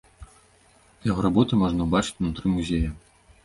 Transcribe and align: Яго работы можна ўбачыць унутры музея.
Яго 1.11 1.19
работы 1.27 1.53
можна 1.67 1.81
ўбачыць 1.91 2.19
унутры 2.21 2.45
музея. 2.59 2.89